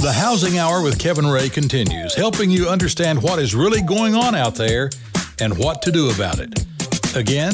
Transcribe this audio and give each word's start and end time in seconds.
The 0.00 0.12
Housing 0.12 0.58
Hour 0.58 0.80
with 0.80 0.96
Kevin 1.00 1.26
Ray 1.26 1.48
continues, 1.48 2.14
helping 2.14 2.50
you 2.50 2.68
understand 2.68 3.20
what 3.20 3.40
is 3.40 3.52
really 3.52 3.82
going 3.82 4.14
on 4.14 4.36
out 4.36 4.54
there 4.54 4.90
and 5.40 5.58
what 5.58 5.82
to 5.82 5.90
do 5.90 6.08
about 6.10 6.38
it. 6.38 6.64
Again, 7.16 7.52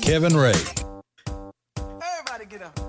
Kevin 0.00 0.34
Ray. 0.34 0.54
Everybody 1.76 2.46
get 2.48 2.62
up. 2.62 2.80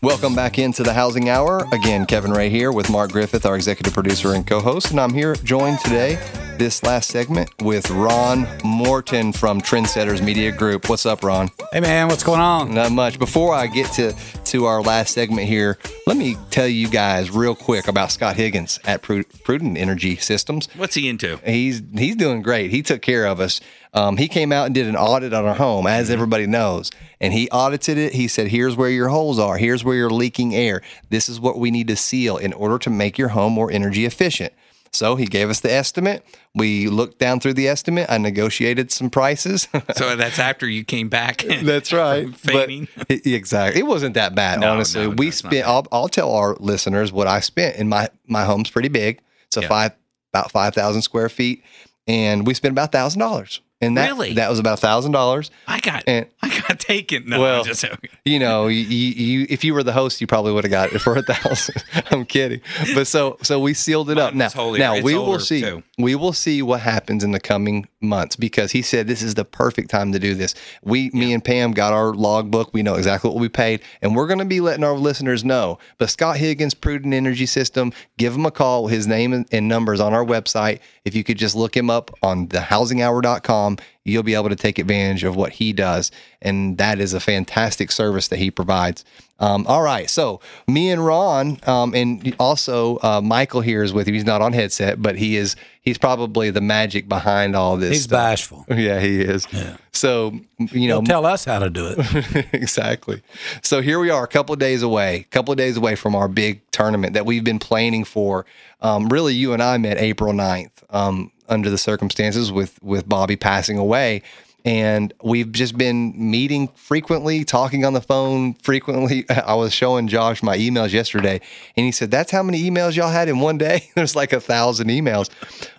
Welcome 0.00 0.36
back 0.36 0.60
into 0.60 0.84
the 0.84 0.92
Housing 0.92 1.28
Hour. 1.28 1.66
Again, 1.72 2.06
Kevin 2.06 2.30
Ray 2.30 2.50
here 2.50 2.70
with 2.70 2.88
Mark 2.88 3.10
Griffith, 3.10 3.44
our 3.44 3.56
executive 3.56 3.92
producer 3.92 4.34
and 4.34 4.46
co 4.46 4.60
host. 4.60 4.92
And 4.92 5.00
I'm 5.00 5.12
here 5.12 5.34
joined 5.34 5.80
today, 5.80 6.20
this 6.58 6.82
last 6.82 7.08
segment, 7.10 7.50
with 7.62 7.88
Ron 7.90 8.46
Morton 8.64 9.32
from 9.32 9.60
Trendsetters 9.60 10.22
Media 10.22 10.50
Group. 10.50 10.88
What's 10.88 11.06
up, 11.06 11.22
Ron? 11.22 11.50
Hey 11.72 11.80
man, 11.80 12.08
what's 12.08 12.24
going 12.24 12.40
on? 12.40 12.74
Not 12.74 12.90
much. 12.90 13.18
Before 13.18 13.54
I 13.54 13.68
get 13.68 13.90
to, 13.92 14.12
to 14.46 14.64
our 14.64 14.82
last 14.82 15.14
segment 15.14 15.46
here, 15.46 15.78
let 16.06 16.16
me 16.16 16.36
tell 16.50 16.66
you 16.66 16.88
guys 16.88 17.30
real 17.30 17.54
quick 17.54 17.86
about 17.86 18.10
Scott 18.10 18.36
Higgins 18.36 18.80
at 18.84 19.02
Pru- 19.02 19.24
Prudent 19.44 19.78
Energy 19.78 20.16
Systems. 20.16 20.68
What's 20.76 20.96
he 20.96 21.08
into? 21.08 21.36
He's 21.46 21.80
he's 21.94 22.16
doing 22.16 22.42
great. 22.42 22.70
He 22.72 22.82
took 22.82 23.02
care 23.02 23.26
of 23.26 23.40
us. 23.40 23.60
Um, 23.94 24.16
he 24.16 24.28
came 24.28 24.52
out 24.52 24.66
and 24.66 24.74
did 24.74 24.86
an 24.86 24.96
audit 24.96 25.32
on 25.32 25.46
our 25.46 25.54
home, 25.54 25.86
as 25.86 26.10
everybody 26.10 26.46
knows, 26.46 26.90
and 27.20 27.32
he 27.32 27.48
audited 27.50 27.96
it. 27.96 28.12
He 28.12 28.28
said, 28.28 28.48
"Here's 28.48 28.76
where 28.76 28.90
your 28.90 29.08
holes 29.08 29.38
are. 29.38 29.56
Here's 29.56 29.84
where 29.84 29.94
you're 29.96 30.10
leaking 30.10 30.54
air. 30.54 30.82
This 31.08 31.28
is 31.28 31.40
what 31.40 31.58
we 31.58 31.70
need 31.70 31.88
to 31.88 31.96
seal 31.96 32.36
in 32.36 32.52
order 32.52 32.78
to 32.80 32.90
make 32.90 33.16
your 33.16 33.28
home 33.28 33.52
more 33.52 33.70
energy 33.70 34.04
efficient." 34.04 34.52
So 34.92 35.16
he 35.16 35.26
gave 35.26 35.50
us 35.50 35.60
the 35.60 35.72
estimate. 35.72 36.24
We 36.54 36.88
looked 36.88 37.18
down 37.18 37.40
through 37.40 37.54
the 37.54 37.68
estimate. 37.68 38.06
I 38.08 38.18
negotiated 38.18 38.90
some 38.90 39.10
prices. 39.10 39.68
So 39.96 40.16
that's 40.16 40.38
after 40.38 40.68
you 40.68 40.84
came 40.84 41.08
back. 41.08 41.42
That's 41.62 41.92
right. 41.92 42.28
But 42.44 42.70
it- 42.70 43.26
exactly. 43.26 43.80
It 43.80 43.84
wasn't 43.84 44.14
that 44.14 44.34
bad, 44.34 44.60
No, 44.60 44.72
honestly. 44.72 45.02
no, 45.02 45.10
we 45.10 45.30
spent. 45.30 45.66
I'll, 45.66 45.86
I'll 45.92 46.08
tell 46.08 46.32
our 46.32 46.56
listeners 46.60 47.12
what 47.12 47.26
I 47.26 47.40
spent. 47.40 47.76
And 47.76 47.88
my 47.88 48.08
my 48.26 48.44
home's 48.44 48.70
pretty 48.70 48.88
big. 48.88 49.20
It's 49.46 49.56
a 49.56 49.60
Yeah. 49.62 49.68
five 49.68 49.92
about 50.32 50.50
five 50.50 50.74
thousand 50.74 51.02
square 51.02 51.28
feet, 51.28 51.62
and 52.06 52.46
we 52.46 52.54
spent 52.54 52.72
about 52.72 52.92
thousand 52.92 53.20
dollars. 53.20 53.60
And 53.80 53.96
that 53.96 54.08
Really? 54.08 54.32
that 54.34 54.50
was 54.50 54.58
about 54.58 54.80
thousand 54.80 55.12
dollars. 55.12 55.50
I 55.68 55.78
got 55.80 56.02
And- 56.06 56.26
I 56.42 56.48
got 56.60 56.80
taken. 56.80 57.26
No, 57.28 57.40
Well, 57.40 57.64
just 57.64 57.84
You 58.24 58.38
know, 58.40 58.66
you, 58.66 58.80
you, 58.82 59.46
if 59.48 59.62
you 59.62 59.72
were 59.74 59.82
the 59.84 59.92
host, 59.92 60.20
you 60.20 60.26
probably 60.26 60.52
would 60.52 60.64
have 60.64 60.70
got 60.70 60.92
it 60.92 60.98
for 60.98 61.16
a 61.16 61.22
thousand. 61.32 61.82
I'm 62.10 62.24
kidding, 62.24 62.60
but 62.94 63.06
so 63.06 63.38
so 63.42 63.60
we 63.60 63.74
sealed 63.74 64.10
it 64.10 64.18
up. 64.18 64.34
Now 64.34 64.48
now 64.72 65.00
we 65.00 65.14
will 65.14 65.38
see 65.38 65.60
too. 65.60 65.82
we 65.96 66.14
will 66.16 66.32
see 66.32 66.60
what 66.62 66.80
happens 66.80 67.22
in 67.22 67.30
the 67.30 67.40
coming 67.40 67.86
months 68.00 68.34
because 68.36 68.72
he 68.72 68.82
said 68.82 69.06
this 69.06 69.22
is 69.22 69.34
the 69.34 69.44
perfect 69.44 69.90
time 69.90 70.12
to 70.12 70.18
do 70.18 70.34
this. 70.34 70.54
We 70.82 71.10
me 71.10 71.32
and 71.32 71.44
Pam 71.44 71.72
got 71.72 71.92
our 71.92 72.14
logbook. 72.14 72.74
We 72.74 72.82
know 72.82 72.94
exactly 72.96 73.30
what 73.30 73.38
we 73.40 73.48
paid, 73.48 73.80
and 74.02 74.16
we're 74.16 74.26
going 74.26 74.38
to 74.40 74.44
be 74.44 74.60
letting 74.60 74.84
our 74.84 74.94
listeners 74.96 75.44
know. 75.44 75.78
But 75.98 76.10
Scott 76.10 76.36
Higgins, 76.36 76.74
Prudent 76.74 77.14
Energy 77.14 77.46
System, 77.46 77.92
give 78.16 78.34
him 78.34 78.44
a 78.46 78.50
call. 78.50 78.88
His 78.88 79.06
name 79.06 79.44
and 79.52 79.68
numbers 79.68 80.00
on 80.00 80.12
our 80.14 80.24
website. 80.24 80.80
If 81.08 81.14
you 81.14 81.24
could 81.24 81.38
just 81.38 81.56
look 81.56 81.74
him 81.74 81.88
up 81.88 82.10
on 82.22 82.48
thehousinghour.com, 82.48 83.78
you'll 84.08 84.22
be 84.22 84.34
able 84.34 84.48
to 84.48 84.56
take 84.56 84.78
advantage 84.78 85.24
of 85.24 85.36
what 85.36 85.52
he 85.52 85.72
does. 85.72 86.10
And 86.40 86.78
that 86.78 87.00
is 87.00 87.14
a 87.14 87.20
fantastic 87.20 87.90
service 87.92 88.28
that 88.28 88.38
he 88.38 88.50
provides. 88.50 89.04
Um, 89.40 89.66
all 89.68 89.82
right. 89.82 90.10
So, 90.10 90.40
me 90.66 90.90
and 90.90 91.04
Ron, 91.04 91.60
um, 91.66 91.94
and 91.94 92.34
also 92.40 92.98
uh, 93.02 93.20
Michael 93.22 93.60
here 93.60 93.84
is 93.84 93.92
with 93.92 94.08
you. 94.08 94.14
He's 94.14 94.24
not 94.24 94.42
on 94.42 94.52
headset, 94.52 95.00
but 95.00 95.16
he 95.16 95.36
is, 95.36 95.54
he's 95.80 95.96
probably 95.98 96.50
the 96.50 96.60
magic 96.60 97.08
behind 97.08 97.54
all 97.54 97.76
this. 97.76 97.90
He's 97.90 98.04
stuff. 98.04 98.18
bashful. 98.18 98.66
Yeah, 98.74 99.00
he 99.00 99.20
is. 99.20 99.46
Yeah. 99.52 99.76
So, 99.92 100.38
you 100.58 100.88
know, 100.88 101.00
He'll 101.00 101.06
tell 101.06 101.26
us 101.26 101.44
how 101.44 101.58
to 101.60 101.70
do 101.70 101.94
it. 101.96 102.46
exactly. 102.52 103.22
So 103.62 103.80
here 103.80 103.98
we 104.00 104.10
are, 104.10 104.24
a 104.24 104.28
couple 104.28 104.52
of 104.52 104.58
days 104.58 104.82
away, 104.82 105.16
a 105.16 105.24
couple 105.24 105.52
of 105.52 105.58
days 105.58 105.76
away 105.76 105.94
from 105.94 106.14
our 106.14 106.28
big 106.28 106.60
tournament 106.70 107.14
that 107.14 107.26
we've 107.26 107.44
been 107.44 107.58
planning 107.58 108.04
for. 108.04 108.46
Um, 108.80 109.08
really, 109.08 109.34
you 109.34 109.52
and 109.52 109.62
I 109.62 109.76
met 109.78 109.98
April 109.98 110.32
9th 110.32 110.70
um, 110.90 111.32
under 111.48 111.70
the 111.70 111.78
circumstances 111.78 112.52
with 112.52 112.82
with 112.82 113.08
Bobby 113.08 113.36
passing 113.36 113.78
away. 113.78 114.22
And 114.64 115.14
we've 115.22 115.50
just 115.52 115.78
been 115.78 116.12
meeting 116.30 116.68
frequently, 116.74 117.44
talking 117.44 117.84
on 117.84 117.92
the 117.92 118.00
phone 118.00 118.54
frequently. 118.54 119.24
I 119.30 119.54
was 119.54 119.72
showing 119.72 120.08
Josh 120.08 120.42
my 120.42 120.58
emails 120.58 120.92
yesterday, 120.92 121.40
and 121.76 121.86
he 121.86 121.92
said, 121.92 122.10
That's 122.10 122.30
how 122.30 122.42
many 122.42 122.68
emails 122.68 122.96
y'all 122.96 123.10
had 123.10 123.28
in 123.28 123.38
one 123.38 123.56
day? 123.56 123.88
There's 123.94 124.16
like 124.16 124.32
a 124.32 124.40
thousand 124.40 124.88
emails, 124.88 125.30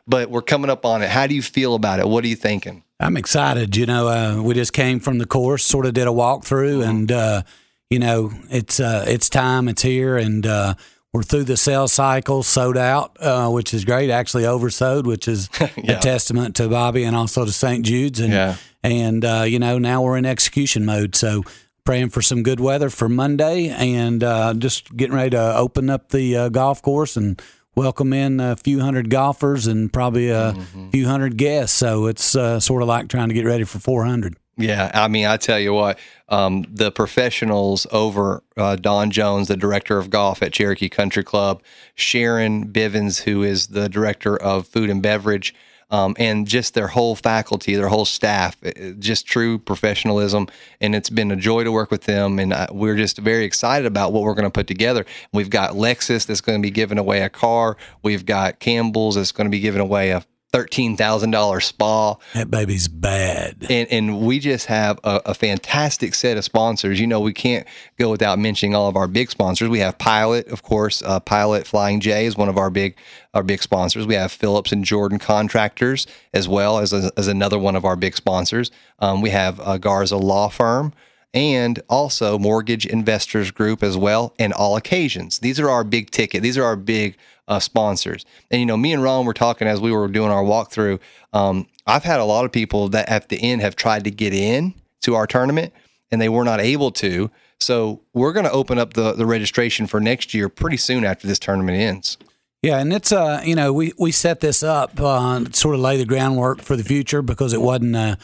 but 0.07 0.29
we're 0.29 0.41
coming 0.41 0.71
up 0.71 0.85
on 0.85 1.01
it. 1.01 1.09
How 1.09 1.27
do 1.27 1.35
you 1.35 1.41
feel 1.41 1.75
about 1.75 1.99
it? 1.99 2.07
What 2.07 2.23
are 2.23 2.27
you 2.27 2.35
thinking? 2.35 2.83
I'm 2.99 3.15
excited. 3.15 3.75
You 3.75 3.85
know, 3.85 4.07
uh, 4.07 4.41
we 4.41 4.53
just 4.53 4.73
came 4.73 4.99
from 4.99 5.19
the 5.19 5.25
course, 5.25 5.65
sort 5.65 5.85
of 5.85 5.93
did 5.93 6.07
a 6.07 6.11
walkthrough, 6.11 6.87
and 6.87 7.11
uh, 7.11 7.41
you 7.89 7.99
know, 7.99 8.31
it's 8.49 8.79
uh, 8.79 9.05
it's 9.07 9.29
time, 9.29 9.67
it's 9.67 9.81
here, 9.81 10.17
and 10.17 10.45
uh, 10.45 10.73
we're 11.13 11.23
through 11.23 11.43
the 11.45 11.57
sales 11.57 11.91
cycle, 11.91 12.43
sold 12.43 12.77
out, 12.77 13.17
uh, 13.19 13.49
which 13.49 13.73
is 13.73 13.83
great. 13.85 14.09
Actually, 14.09 14.43
oversold, 14.43 15.05
which 15.05 15.27
is 15.27 15.49
Yeah. 15.77 15.97
a 15.97 15.99
testament 15.99 16.55
to 16.57 16.67
Bobby 16.67 17.03
and 17.03 17.15
also 17.15 17.45
to 17.45 17.51
St. 17.51 17.83
Jude's, 17.85 18.19
and 18.19 18.31
Yeah. 18.33 18.55
and 18.83 19.25
uh, 19.25 19.43
you 19.47 19.59
know, 19.59 19.77
now 19.79 20.01
we're 20.03 20.17
in 20.17 20.25
execution 20.25 20.85
mode. 20.85 21.15
So 21.15 21.43
praying 21.85 22.09
for 22.09 22.21
some 22.21 22.43
good 22.43 22.59
weather 22.59 22.89
for 22.91 23.09
Monday, 23.09 23.69
and 23.69 24.23
uh, 24.23 24.53
just 24.53 24.95
getting 24.95 25.15
ready 25.15 25.31
to 25.31 25.55
open 25.57 25.89
up 25.89 26.09
the 26.09 26.35
uh, 26.37 26.49
golf 26.49 26.81
course 26.83 27.17
and 27.17 27.41
welcome 27.75 28.13
in 28.13 28.39
a 28.39 28.55
few 28.55 28.81
hundred 28.81 29.09
golfers 29.09 29.65
and 29.65 29.91
probably 29.91 30.29
a 30.29 30.53
few 30.91 31.07
hundred 31.07 31.37
guests. 31.37 31.75
So 31.77 32.05
it's 32.07 32.35
uh, 32.35 32.59
sort 32.59 32.81
of 32.83 32.87
like 32.87 33.07
trying 33.07 33.29
to 33.29 33.33
get 33.33 33.45
ready 33.45 33.63
for 33.63 33.79
400. 33.79 34.35
Yeah, 34.59 34.91
I 34.93 35.07
mean, 35.07 35.25
I 35.25 35.37
tell 35.37 35.57
you 35.57 35.73
what, 35.73 35.97
um, 36.27 36.65
the 36.69 36.91
professionals 36.91 37.87
over 37.91 38.43
uh, 38.57 38.75
Don 38.75 39.09
Jones, 39.09 39.47
the 39.47 39.55
director 39.55 39.97
of 39.97 40.09
golf 40.09 40.43
at 40.43 40.51
Cherokee 40.51 40.89
Country 40.89 41.23
Club, 41.23 41.63
Sharon 41.95 42.67
Bivens, 42.67 43.23
who 43.23 43.41
is 43.41 43.67
the 43.67 43.87
director 43.87 44.35
of 44.35 44.67
food 44.67 44.89
and 44.89 45.01
beverage, 45.01 45.55
um, 45.91 46.13
and 46.19 46.45
just 46.45 46.73
their 46.73 46.89
whole 46.89 47.15
faculty, 47.15 47.73
their 47.75 47.87
whole 47.87 48.03
staff, 48.03 48.57
uh, 48.65 48.91
just 48.99 49.25
true 49.25 49.57
professionalism. 49.57 50.47
And 50.81 50.93
it's 50.93 51.09
been 51.09 51.31
a 51.31 51.37
joy 51.37 51.63
to 51.63 51.71
work 51.71 51.89
with 51.89 52.03
them. 52.03 52.37
And 52.37 52.51
uh, 52.51 52.67
we're 52.69 52.97
just 52.97 53.17
very 53.17 53.45
excited 53.45 53.85
about 53.85 54.11
what 54.11 54.23
we're 54.23 54.35
going 54.35 54.43
to 54.43 54.51
put 54.51 54.67
together. 54.67 55.05
We've 55.31 55.49
got 55.49 55.71
Lexus 55.71 56.27
that's 56.27 56.41
going 56.41 56.61
to 56.61 56.61
be 56.61 56.69
giving 56.69 56.97
away 56.97 57.21
a 57.21 57.29
car. 57.29 57.77
We've 58.03 58.25
got 58.25 58.59
Campbell's 58.59 59.15
that's 59.15 59.31
going 59.31 59.45
to 59.45 59.51
be 59.51 59.61
giving 59.61 59.81
away 59.81 60.11
a 60.11 60.25
$13,000 60.53 61.63
spa 61.63 62.15
That 62.33 62.49
baby's 62.51 62.87
bad. 62.87 63.65
and 63.69 63.87
and 63.91 64.19
we 64.21 64.39
just 64.39 64.65
have 64.67 64.99
a, 65.03 65.21
a 65.27 65.33
fantastic 65.33 66.15
set 66.15 66.37
of 66.37 66.43
sponsors. 66.43 66.99
You 66.99 67.07
know, 67.07 67.19
we 67.19 67.33
can't 67.33 67.67
go 67.97 68.09
without 68.09 68.39
mentioning 68.39 68.75
all 68.75 68.87
of 68.87 68.95
our 68.95 69.07
big 69.07 69.29
sponsors. 69.31 69.69
We 69.69 69.79
have 69.79 69.97
Pilot, 69.97 70.47
of 70.47 70.63
course. 70.63 71.01
Uh, 71.01 71.19
Pilot 71.19 71.67
Flying 71.67 71.99
J 71.99 72.25
is 72.25 72.35
one 72.37 72.49
of 72.49 72.57
our 72.57 72.69
big 72.69 72.95
our 73.33 73.43
big 73.43 73.61
sponsors. 73.61 74.07
We 74.07 74.15
have 74.15 74.31
Phillips 74.31 74.71
and 74.71 74.83
Jordan 74.83 75.19
Contractors 75.19 76.07
as 76.33 76.47
well 76.47 76.79
as 76.79 76.93
as 76.93 77.27
another 77.27 77.59
one 77.59 77.75
of 77.75 77.85
our 77.85 77.95
big 77.95 78.15
sponsors. 78.15 78.71
Um, 78.99 79.21
we 79.21 79.29
have 79.29 79.59
uh, 79.59 79.77
Garza 79.77 80.17
Law 80.17 80.49
Firm. 80.49 80.93
And 81.33 81.81
also 81.89 82.39
Mortgage 82.39 82.85
Investors 82.85 83.51
Group 83.51 83.83
as 83.83 83.95
well, 83.95 84.33
and 84.39 84.51
all 84.51 84.75
occasions. 84.75 85.39
These 85.39 85.59
are 85.59 85.69
our 85.69 85.83
big 85.83 86.09
ticket. 86.09 86.41
These 86.41 86.57
are 86.57 86.63
our 86.63 86.75
big 86.75 87.17
uh, 87.47 87.59
sponsors. 87.59 88.25
And 88.49 88.59
you 88.59 88.65
know, 88.65 88.77
me 88.77 88.93
and 88.93 89.03
Ron 89.03 89.25
were 89.25 89.33
talking 89.33 89.67
as 89.67 89.81
we 89.81 89.91
were 89.91 90.07
doing 90.07 90.31
our 90.31 90.43
walkthrough. 90.43 90.99
Um, 91.33 91.67
I've 91.85 92.03
had 92.03 92.19
a 92.19 92.25
lot 92.25 92.45
of 92.45 92.51
people 92.51 92.89
that 92.89 93.09
at 93.09 93.29
the 93.29 93.41
end 93.41 93.61
have 93.61 93.75
tried 93.75 94.05
to 94.05 94.11
get 94.11 94.33
in 94.33 94.73
to 95.01 95.15
our 95.15 95.27
tournament 95.27 95.73
and 96.11 96.21
they 96.21 96.29
were 96.29 96.43
not 96.43 96.59
able 96.59 96.91
to. 96.91 97.29
So 97.59 98.01
we're 98.13 98.33
going 98.33 98.45
to 98.45 98.51
open 98.51 98.77
up 98.77 98.93
the, 98.93 99.13
the 99.13 99.25
registration 99.25 99.87
for 99.87 99.99
next 99.99 100.33
year 100.33 100.47
pretty 100.47 100.77
soon 100.77 101.03
after 101.03 101.27
this 101.27 101.39
tournament 101.39 101.77
ends. 101.77 102.17
Yeah, 102.61 102.79
and 102.79 102.91
it's 102.91 103.13
uh, 103.13 103.41
you 103.45 103.55
know, 103.55 103.71
we 103.71 103.93
we 103.97 104.11
set 104.11 104.41
this 104.41 104.63
up 104.63 104.99
uh, 104.99 105.45
sort 105.53 105.75
of 105.75 105.81
lay 105.81 105.95
the 105.95 106.03
groundwork 106.03 106.61
for 106.61 106.75
the 106.75 106.83
future 106.83 107.21
because 107.21 107.53
it 107.53 107.61
wasn't 107.61 107.95
uh, 107.95 108.17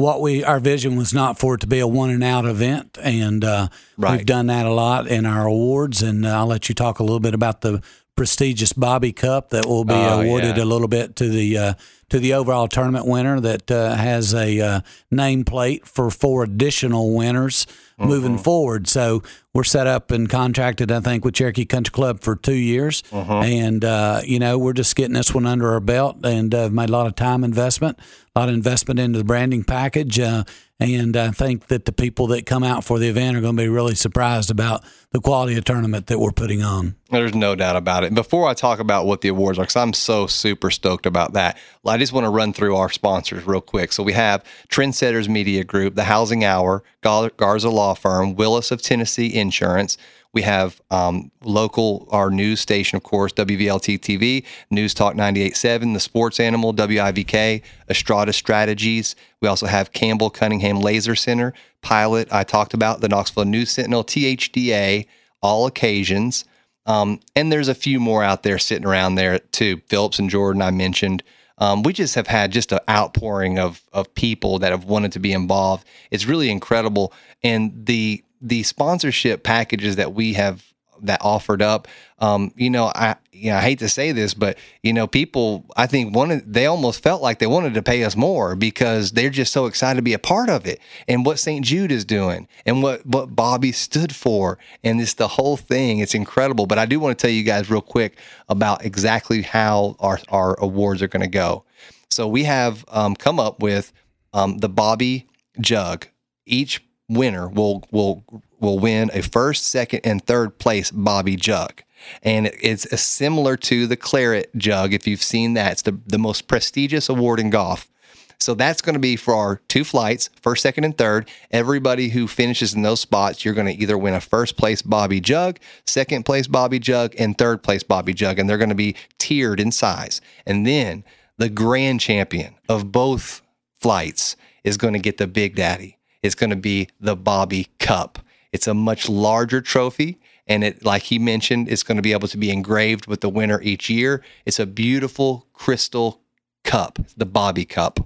what 0.00 0.20
we 0.20 0.42
our 0.44 0.58
vision 0.60 0.96
was 0.96 1.12
not 1.12 1.38
for 1.38 1.54
it 1.54 1.60
to 1.60 1.66
be 1.66 1.78
a 1.78 1.86
one 1.86 2.10
and 2.10 2.24
out 2.24 2.44
event, 2.46 2.98
and 3.02 3.44
uh, 3.44 3.68
Right. 3.96 4.16
we've 4.16 4.26
done 4.26 4.46
that 4.46 4.64
a 4.66 4.72
lot 4.72 5.06
in 5.06 5.26
our 5.26 5.46
awards. 5.46 6.02
And 6.02 6.24
uh, 6.24 6.38
I'll 6.38 6.46
let 6.46 6.68
you 6.70 6.74
talk 6.74 6.98
a 7.00 7.02
little 7.02 7.20
bit 7.20 7.34
about 7.34 7.60
the 7.60 7.82
prestigious 8.20 8.74
Bobby 8.74 9.12
Cup 9.14 9.48
that 9.48 9.64
will 9.64 9.84
be 9.86 9.94
Oh, 9.94 10.20
awarded 10.20 10.58
yeah. 10.58 10.62
a 10.62 10.66
little 10.66 10.88
bit 10.88 11.16
to 11.16 11.28
the 11.30 11.56
uh, 11.56 11.74
to 12.10 12.18
the 12.18 12.34
overall 12.34 12.68
tournament 12.68 13.06
winner 13.06 13.40
that 13.40 13.70
uh, 13.70 13.94
has 13.94 14.34
a 14.34 14.60
uh, 14.60 14.80
nameplate 15.10 15.86
for 15.86 16.10
four 16.10 16.42
additional 16.44 17.14
winners 17.14 17.66
moving 17.98 18.36
forward. 18.36 18.86
So 18.88 19.22
we're 19.54 19.64
set 19.64 19.86
up 19.86 20.10
and 20.10 20.28
contracted, 20.28 20.90
I 20.92 21.00
think, 21.00 21.24
with 21.24 21.34
Cherokee 21.34 21.64
Country 21.64 21.92
Club 21.92 22.20
for 22.20 22.36
two 22.36 22.52
years, 22.54 23.02
and 23.42 23.82
uh, 23.84 24.20
you 24.22 24.38
know 24.38 24.58
we're 24.58 24.74
just 24.74 24.94
getting 24.96 25.14
this 25.14 25.32
one 25.34 25.46
under 25.46 25.70
our 25.72 25.80
belt 25.80 26.18
and 26.22 26.54
uh, 26.54 26.68
made 26.68 26.90
a 26.90 26.92
lot 26.92 27.06
of 27.06 27.14
time 27.14 27.42
investment, 27.42 27.98
a 28.36 28.40
lot 28.40 28.48
of 28.50 28.54
investment 28.54 29.00
into 29.00 29.18
the 29.18 29.24
branding 29.24 29.64
package. 29.64 30.20
Uh, 30.20 30.44
and 30.78 31.14
I 31.16 31.30
think 31.30 31.68
that 31.68 31.84
the 31.86 31.92
people 31.92 32.26
that 32.28 32.44
come 32.46 32.64
out 32.64 32.84
for 32.84 32.98
the 32.98 33.08
event 33.08 33.36
are 33.36 33.40
going 33.42 33.56
to 33.56 33.62
be 33.62 33.68
really 33.68 33.94
surprised 33.94 34.50
about 34.50 34.82
the 35.12 35.20
quality 35.20 35.56
of 35.56 35.64
tournament 35.64 36.06
that 36.06 36.20
we're 36.20 36.30
putting 36.30 36.62
on. 36.62 36.94
There's 37.10 37.34
no 37.34 37.56
doubt 37.56 37.74
about 37.74 38.04
it. 38.04 38.14
Before 38.14 38.48
I 38.48 38.54
talk 38.54 38.78
about 38.78 39.06
what 39.06 39.22
the 39.22 39.28
awards 39.28 39.58
are, 39.58 39.62
because 39.62 39.74
I'm 39.74 39.92
so 39.92 40.28
super 40.28 40.70
stoked 40.70 41.04
about 41.04 41.32
that, 41.32 41.58
I 41.84 41.98
just 41.98 42.12
want 42.12 42.26
to 42.26 42.30
run 42.30 42.52
through 42.52 42.76
our 42.76 42.90
sponsors 42.90 43.44
real 43.44 43.60
quick. 43.60 43.92
So 43.92 44.04
we 44.04 44.12
have 44.12 44.44
Trendsetters 44.68 45.28
Media 45.28 45.64
Group, 45.64 45.96
The 45.96 46.04
Housing 46.04 46.44
Hour, 46.44 46.84
Garza 47.02 47.70
Law 47.70 47.94
Firm, 47.94 48.36
Willis 48.36 48.70
of 48.70 48.82
Tennessee 48.82 49.34
Insurance. 49.34 49.98
We 50.32 50.42
have 50.42 50.80
um, 50.92 51.32
local, 51.42 52.06
our 52.12 52.30
news 52.30 52.60
station, 52.60 52.96
of 52.96 53.02
course, 53.02 53.32
WVLT 53.32 53.98
TV, 53.98 54.44
News 54.70 54.94
Talk 54.94 55.14
98.7, 55.16 55.92
The 55.92 55.98
Sports 55.98 56.38
Animal, 56.38 56.72
WIVK, 56.72 57.62
Estrada 57.88 58.32
Strategies. 58.32 59.16
We 59.40 59.48
also 59.48 59.66
have 59.66 59.92
Campbell 59.92 60.30
Cunningham 60.30 60.78
Laser 60.78 61.16
Center, 61.16 61.52
Pilot, 61.82 62.32
I 62.32 62.44
talked 62.44 62.74
about, 62.74 63.00
the 63.00 63.08
Knoxville 63.08 63.44
News 63.44 63.70
Sentinel, 63.70 64.04
THDA, 64.04 65.06
All 65.42 65.66
Occasions. 65.66 66.44
Um, 66.86 67.20
and 67.36 67.52
there's 67.52 67.68
a 67.68 67.74
few 67.74 68.00
more 68.00 68.22
out 68.22 68.42
there 68.42 68.58
sitting 68.58 68.86
around 68.86 69.14
there 69.14 69.38
too. 69.38 69.80
Phillips 69.88 70.18
and 70.18 70.30
Jordan, 70.30 70.62
I 70.62 70.70
mentioned. 70.70 71.22
Um, 71.58 71.82
we 71.82 71.92
just 71.92 72.14
have 72.14 72.26
had 72.26 72.52
just 72.52 72.72
an 72.72 72.80
outpouring 72.88 73.58
of 73.58 73.82
of 73.92 74.12
people 74.14 74.58
that 74.60 74.72
have 74.72 74.84
wanted 74.84 75.12
to 75.12 75.18
be 75.18 75.32
involved. 75.32 75.86
It's 76.10 76.24
really 76.24 76.50
incredible, 76.50 77.12
and 77.42 77.84
the 77.84 78.24
the 78.40 78.62
sponsorship 78.62 79.42
packages 79.42 79.96
that 79.96 80.14
we 80.14 80.32
have 80.32 80.69
that 81.02 81.20
offered 81.22 81.62
up. 81.62 81.88
Um, 82.18 82.52
you 82.56 82.70
know, 82.70 82.92
I 82.94 83.16
you 83.32 83.50
know, 83.50 83.56
I 83.56 83.60
hate 83.60 83.78
to 83.80 83.88
say 83.88 84.12
this, 84.12 84.34
but 84.34 84.58
you 84.82 84.92
know, 84.92 85.06
people 85.06 85.64
I 85.76 85.86
think 85.86 86.14
wanted 86.14 86.52
they 86.52 86.66
almost 86.66 87.02
felt 87.02 87.22
like 87.22 87.38
they 87.38 87.46
wanted 87.46 87.74
to 87.74 87.82
pay 87.82 88.04
us 88.04 88.16
more 88.16 88.54
because 88.56 89.12
they're 89.12 89.30
just 89.30 89.52
so 89.52 89.66
excited 89.66 89.96
to 89.96 90.02
be 90.02 90.12
a 90.12 90.18
part 90.18 90.50
of 90.50 90.66
it 90.66 90.80
and 91.08 91.24
what 91.24 91.38
St. 91.38 91.64
Jude 91.64 91.92
is 91.92 92.04
doing 92.04 92.48
and 92.66 92.82
what 92.82 93.04
what 93.06 93.34
Bobby 93.34 93.72
stood 93.72 94.14
for 94.14 94.58
and 94.84 95.00
it's 95.00 95.14
the 95.14 95.28
whole 95.28 95.56
thing. 95.56 95.98
It's 96.00 96.14
incredible. 96.14 96.66
But 96.66 96.78
I 96.78 96.86
do 96.86 97.00
want 97.00 97.18
to 97.18 97.22
tell 97.22 97.34
you 97.34 97.42
guys 97.42 97.70
real 97.70 97.80
quick 97.80 98.18
about 98.48 98.84
exactly 98.84 99.42
how 99.42 99.96
our 100.00 100.18
our 100.28 100.58
awards 100.60 101.02
are 101.02 101.08
going 101.08 101.22
to 101.22 101.28
go. 101.28 101.64
So 102.10 102.26
we 102.26 102.44
have 102.44 102.84
um, 102.88 103.14
come 103.14 103.38
up 103.38 103.62
with 103.62 103.92
um, 104.32 104.58
the 104.58 104.68
Bobby 104.68 105.28
Jug. 105.60 106.06
Each 106.46 106.82
winner 107.10 107.48
will 107.48 107.82
will 107.90 108.24
will 108.60 108.78
win 108.78 109.10
a 109.12 109.22
first, 109.22 109.66
second, 109.66 110.00
and 110.04 110.24
third 110.24 110.58
place 110.58 110.90
Bobby 110.90 111.36
Jug. 111.36 111.82
And 112.22 112.50
it's 112.62 113.00
similar 113.00 113.56
to 113.58 113.86
the 113.86 113.96
Claret 113.96 114.56
Jug. 114.56 114.94
If 114.94 115.06
you've 115.06 115.22
seen 115.22 115.54
that, 115.54 115.72
it's 115.72 115.82
the, 115.82 115.98
the 116.06 116.18
most 116.18 116.48
prestigious 116.48 117.08
award 117.08 117.40
in 117.40 117.50
golf. 117.50 117.90
So 118.38 118.54
that's 118.54 118.80
going 118.80 118.94
to 118.94 119.00
be 119.00 119.16
for 119.16 119.34
our 119.34 119.60
two 119.68 119.84
flights, 119.84 120.30
first, 120.40 120.62
second, 120.62 120.84
and 120.84 120.96
third. 120.96 121.28
Everybody 121.50 122.08
who 122.08 122.26
finishes 122.26 122.72
in 122.72 122.80
those 122.80 123.00
spots, 123.00 123.44
you're 123.44 123.52
going 123.52 123.66
to 123.66 123.82
either 123.82 123.98
win 123.98 124.14
a 124.14 124.20
first 124.20 124.56
place 124.56 124.80
Bobby 124.80 125.20
Jug, 125.20 125.58
second 125.86 126.24
place 126.24 126.46
Bobby 126.46 126.78
Jug, 126.78 127.14
and 127.18 127.36
third 127.36 127.62
place 127.62 127.82
Bobby 127.82 128.14
Jug. 128.14 128.38
And 128.38 128.48
they're 128.48 128.56
going 128.56 128.70
to 128.70 128.74
be 128.74 128.96
tiered 129.18 129.60
in 129.60 129.70
size. 129.70 130.22
And 130.46 130.66
then 130.66 131.04
the 131.36 131.50
grand 131.50 132.00
champion 132.00 132.54
of 132.66 132.90
both 132.90 133.42
flights 133.78 134.36
is 134.64 134.78
going 134.78 134.94
to 134.94 135.00
get 135.00 135.18
the 135.18 135.26
Big 135.26 135.54
Daddy 135.54 135.98
is 136.22 136.34
going 136.34 136.50
to 136.50 136.56
be 136.56 136.88
the 137.00 137.16
Bobby 137.16 137.68
Cup. 137.78 138.18
It's 138.52 138.66
a 138.66 138.74
much 138.74 139.08
larger 139.08 139.60
trophy. 139.60 140.18
And 140.46 140.64
it, 140.64 140.84
like 140.84 141.02
he 141.04 141.18
mentioned, 141.18 141.68
it's 141.68 141.84
going 141.84 141.96
to 141.96 142.02
be 142.02 142.12
able 142.12 142.28
to 142.28 142.36
be 142.36 142.50
engraved 142.50 143.06
with 143.06 143.20
the 143.20 143.28
winner 143.28 143.60
each 143.62 143.88
year. 143.88 144.22
It's 144.44 144.58
a 144.58 144.66
beautiful 144.66 145.46
crystal 145.52 146.20
cup, 146.64 146.98
the 147.16 147.26
Bobby 147.26 147.64
Cup. 147.64 148.00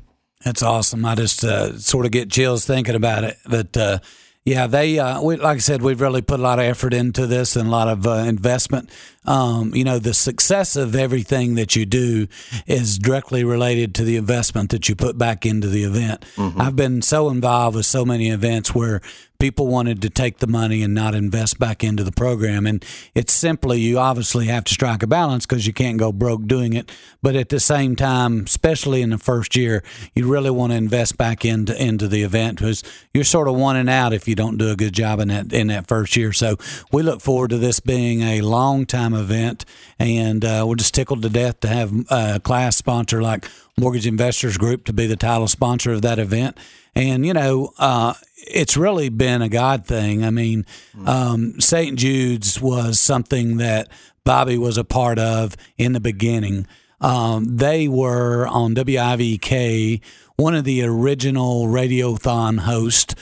That's 0.45 0.63
awesome. 0.63 1.05
I 1.07 1.15
just 1.15 1.43
uh, 1.43 1.79
sort 1.79 2.05
of 2.05 2.13
get 2.13 2.31
chills 2.31 2.67
thinking 2.67 2.95
about 2.95 3.25
it. 3.25 3.39
But 3.49 3.77
uh, 3.77 3.99
yeah, 4.45 4.67
they 4.67 4.99
uh, 4.99 5.23
we, 5.23 5.37
like 5.37 5.57
I 5.57 5.61
said, 5.61 5.81
we've 5.81 6.01
really 6.01 6.21
put 6.21 6.39
a 6.39 6.43
lot 6.43 6.59
of 6.59 6.67
effort 6.67 6.93
into 6.93 7.27
this 7.27 7.57
and 7.57 7.67
a 7.67 7.71
lot 7.71 7.89
of 7.89 8.07
uh, 8.07 8.25
investment. 8.27 8.91
Um, 9.25 9.75
you 9.75 9.85
know, 9.85 9.99
the 9.99 10.13
success 10.13 10.77
of 10.77 10.95
everything 10.95 11.55
that 11.55 11.75
you 11.75 11.87
do 11.87 12.27
is 12.67 12.99
directly 12.99 13.43
related 13.43 13.95
to 13.95 14.05
the 14.05 14.17
investment 14.17 14.71
that 14.71 14.87
you 14.87 14.97
put 14.97 15.17
back 15.17 15.47
into 15.47 15.69
the 15.69 15.85
event. 15.85 16.27
Mm-hmm. 16.37 16.61
I've 16.61 16.77
been 16.77 17.01
so 17.01 17.31
involved 17.31 17.77
with 17.77 17.87
so 17.87 18.05
many 18.05 18.29
events 18.29 18.75
where 18.75 19.01
people 19.39 19.67
wanted 19.67 20.01
to 20.03 20.11
take 20.11 20.39
the 20.39 20.47
money 20.47 20.83
and 20.83 20.95
not 20.95 21.15
invest 21.15 21.59
back 21.59 21.83
into 21.83 22.05
the 22.05 22.13
program. 22.13 22.67
And 22.67 22.85
it's 23.15 23.33
simply, 23.33 23.81
you 23.81 23.99
obviously 23.99 24.47
have 24.47 24.65
to 24.65 24.73
strike 24.73 25.03
a 25.03 25.07
balance 25.07 25.47
because 25.47 25.67
you 25.67 25.73
can't 25.73 25.99
go 25.99 26.13
broke 26.13 26.47
doing 26.47 26.73
it. 26.73 26.91
But 27.23 27.37
at 27.37 27.49
the 27.49 27.61
same 27.61 27.97
time, 27.97 28.45
especially 28.45 29.03
in 29.03 29.11
the 29.11 29.19
first 29.19 29.57
year, 29.57 29.83
you 30.15 30.31
really 30.31 30.51
want 30.51 30.73
to 30.73 30.77
invest 30.77 31.19
back 31.19 31.45
into, 31.45 31.81
into 31.83 32.09
the 32.09 32.23
event 32.23 32.59
because 32.59 32.83
you're 33.13 33.25
sort 33.25 33.49
of 33.49 33.55
and 33.65 33.89
out 33.89 34.13
if 34.13 34.29
you 34.29 34.35
don't 34.35 34.59
do 34.59 34.71
a 34.71 34.77
good 34.77 34.93
job 34.93 35.21
in 35.21 35.29
that, 35.29 35.53
in 35.53 35.69
that 35.69 35.87
first 35.87 36.17
year. 36.17 36.33
So 36.33 36.57
we 36.93 37.03
look 37.03 37.23
forward 37.23 37.51
to 37.51 37.59
this 37.59 37.81
being 37.81 38.21
a 38.21 38.43
long 38.43 38.85
time 38.85 39.15
event. 39.15 39.65
And 39.99 40.45
uh, 40.45 40.65
we're 40.67 40.75
just 40.75 40.95
tickled 40.95 41.23
to 41.23 41.29
death 41.29 41.61
to 41.61 41.69
have 41.69 41.93
a 42.11 42.41
class 42.41 42.77
sponsor 42.77 43.23
like 43.23 43.49
Mortgage 43.79 44.07
Investors 44.07 44.59
Group 44.59 44.85
to 44.85 44.93
be 44.93 45.07
the 45.07 45.17
title 45.17 45.49
sponsor 45.49 45.93
of 45.93 46.03
that 46.03 46.19
event. 46.19 46.59
And, 46.95 47.27
you 47.27 47.33
know, 47.33 47.73
uh, 47.79 48.15
it's 48.47 48.77
really 48.77 49.09
been 49.09 49.43
a 49.43 49.49
God 49.49 49.87
thing. 49.87 50.25
I 50.25 50.31
mean, 50.31 50.67
um, 51.07 51.61
St. 51.61 51.99
Jude's 51.99 52.61
was 52.61 52.99
something 52.99 53.57
that 53.59 53.89
Bobby 54.25 54.59
was 54.59 54.79
a 54.79 54.85
part 54.85 55.19
of 55.19 55.57
in 55.77 55.93
the 55.93 56.01
beginning. 56.01 56.67
Um, 57.01 57.57
they 57.57 57.89
were 57.89 58.47
on 58.47 58.75
WIVK, 58.75 60.01
one 60.37 60.55
of 60.55 60.65
the 60.65 60.83
original 60.83 61.67
Radiothon 61.67 62.61
hosts. 62.61 63.15